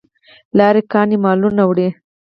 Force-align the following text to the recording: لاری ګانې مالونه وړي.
لاری 0.57 0.81
ګانې 0.91 1.17
مالونه 1.23 1.63
وړي. 1.65 1.87